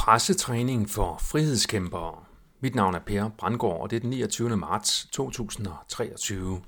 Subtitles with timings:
[0.00, 2.14] pressetræning for frihedskæmpere.
[2.60, 4.56] Mit navn er Per Brandgaard, og det er den 29.
[4.56, 6.60] marts 2023.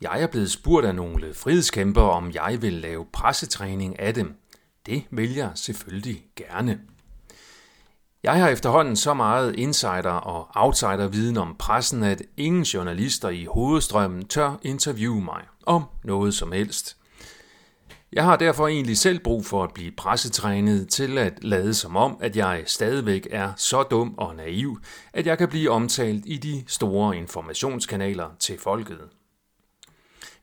[0.00, 4.34] Jeg er blevet spurgt af nogle frihedskæmpere, om jeg vil lave pressetræning af dem.
[4.86, 6.80] Det vil jeg selvfølgelig gerne.
[8.22, 14.24] Jeg har efterhånden så meget insider- og outsider-viden om pressen, at ingen journalister i hovedstrømmen
[14.24, 16.96] tør interviewe mig om noget som helst–
[18.14, 22.16] jeg har derfor egentlig selv brug for at blive pressetrænet til at lade som om,
[22.20, 24.78] at jeg stadigvæk er så dum og naiv,
[25.12, 29.00] at jeg kan blive omtalt i de store informationskanaler til folket.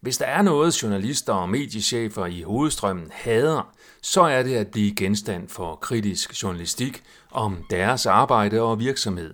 [0.02, 4.96] Hvis der er noget, journalister og mediechefer i hovedstrømmen hader, så er det at blive
[4.96, 9.34] genstand for kritisk journalistik om deres arbejde og virksomhed.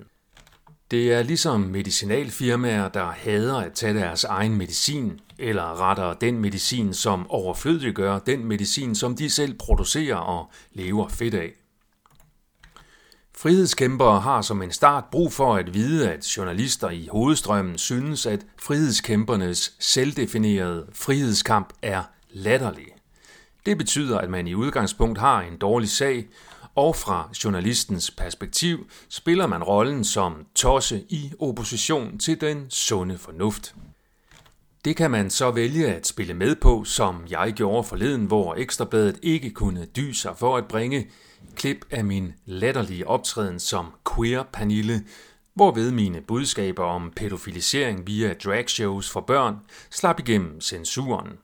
[0.91, 6.93] Det er ligesom medicinalfirmaer, der hader at tage deres egen medicin, eller retter den medicin,
[6.93, 11.51] som overflødiggør den medicin, som de selv producerer og lever fedt af.
[13.37, 18.45] Frihedskæmpere har som en start brug for at vide, at journalister i hovedstrømmen synes, at
[18.59, 22.96] frihedskæmpernes selvdefinerede frihedskamp er latterlig.
[23.67, 26.27] Det betyder, at man i udgangspunkt har en dårlig sag,
[26.75, 33.75] og fra journalistens perspektiv spiller man rollen som tosse i opposition til den sunde fornuft.
[34.85, 39.19] Det kan man så vælge at spille med på, som jeg gjorde forleden, hvor Ekstrabladet
[39.23, 41.09] ikke kunne dy sig for at bringe
[41.55, 45.03] klip af min latterlige optræden som queer-panille,
[45.53, 49.55] hvorved mine budskaber om pædofilisering via dragshows for børn
[49.89, 51.37] slap igennem censuren.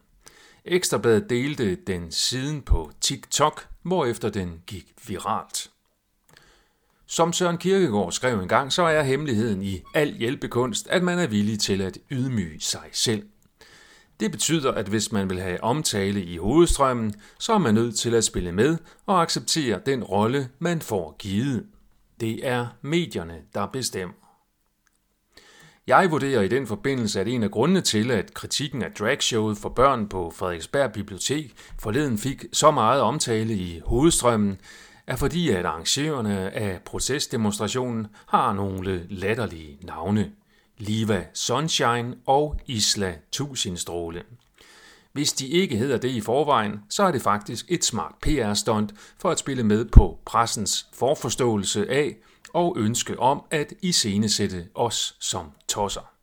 [0.66, 5.70] Ekstrabladet delte den siden på TikTok, hvorefter den gik viralt.
[7.06, 11.60] Som Søren Kierkegaard skrev engang, så er hemmeligheden i al hjælpekunst, at man er villig
[11.60, 13.28] til at ydmyge sig selv.
[14.20, 18.14] Det betyder, at hvis man vil have omtale i hovedstrømmen, så er man nødt til
[18.14, 21.66] at spille med og acceptere den rolle, man får givet.
[22.20, 24.23] Det er medierne, der bestemmer.
[25.88, 29.70] Jeg vurderer i den forbindelse, at en af grundene til, at kritikken af dragshowet for
[29.70, 34.58] børn på Frederiksberg Bibliotek forleden fik så meget omtale i hovedstrømmen,
[35.08, 40.32] er fordi, at arrangørerne af protestdemonstrationen har nogle latterlige navne.
[40.78, 44.24] Liva Sunshine og Isla Tusindstråle.
[45.12, 49.30] Hvis de ikke hedder det i forvejen, så er det faktisk et smart PR-stunt for
[49.30, 52.16] at spille med på pressens forforståelse af
[52.54, 56.14] og ønske om at iscenesætte os som tosser.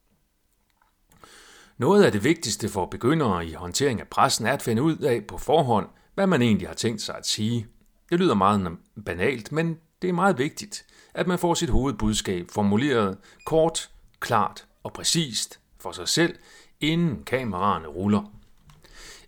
[1.79, 5.25] Noget af det vigtigste for begyndere i håndtering af pressen er at finde ud af
[5.25, 7.67] på forhånd, hvad man egentlig har tænkt sig at sige.
[8.11, 13.19] Det lyder meget banalt, men det er meget vigtigt, at man får sit hovedbudskab formuleret
[13.47, 16.39] kort, klart og præcist for sig selv,
[16.81, 18.40] inden kameraerne ruller.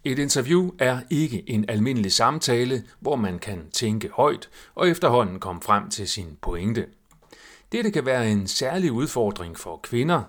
[0.05, 5.63] Et interview er ikke en almindelig samtale, hvor man kan tænke højt og efterhånden komme
[5.63, 6.87] frem til sin pointe.
[7.73, 10.23] Dette kan være en særlig udfordring for kvinder,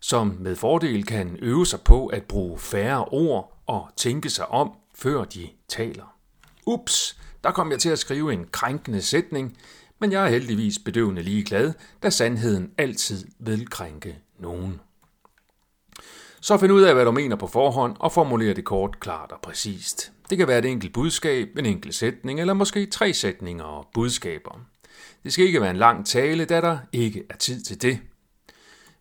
[0.00, 4.72] som med fordel kan øve sig på at bruge færre ord og tænke sig om,
[4.94, 6.14] før de taler.
[6.66, 9.56] Ups, der kom jeg til at skrive en krænkende sætning,
[9.98, 11.72] men jeg er heldigvis bedøvende ligeglad,
[12.02, 14.80] da sandheden altid vil krænke nogen.
[16.40, 19.40] Så find ud af, hvad du mener på forhånd, og formulér det kort, klart og
[19.40, 20.12] præcist.
[20.30, 24.60] Det kan være et enkelt budskab, en enkelt sætning, eller måske tre sætninger og budskaber.
[25.24, 27.98] Det skal ikke være en lang tale, da der ikke er tid til det.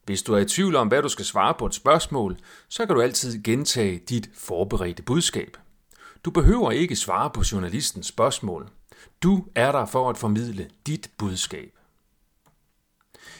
[0.06, 2.38] Hvis du er i tvivl om, hvad du skal svare på et spørgsmål,
[2.70, 5.58] så kan du altid gentage dit forberedte budskab.
[6.26, 8.70] Du behøver ikke svare på journalistens spørgsmål.
[9.24, 11.77] Du er der for at formidle dit budskab.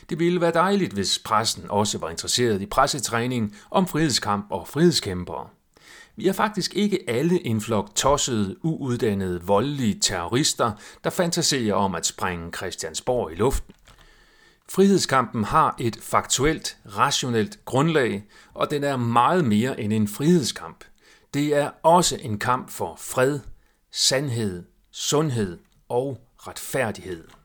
[0.10, 5.48] Det ville være dejligt, hvis pressen også var interesseret i pressetræning om frihedskamp og frihedskæmpere.
[6.16, 10.72] Vi er faktisk ikke alle en flok tossede, uuddannede, voldelige terrorister,
[11.04, 13.74] der fantaserer om at sprænge Christiansborg i luften.
[14.70, 18.24] Frihedskampen har et faktuelt, rationelt grundlag,
[18.54, 20.84] og den er meget mere end en frihedskamp.
[21.34, 23.40] Det er også en kamp for fred,
[23.92, 25.60] sandhed, sundhed
[25.90, 27.28] og retfærdighed.